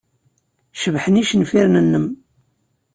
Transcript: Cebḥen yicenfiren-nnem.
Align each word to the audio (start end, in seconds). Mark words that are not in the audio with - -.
Cebḥen 0.81 1.19
yicenfiren-nnem. 1.19 2.05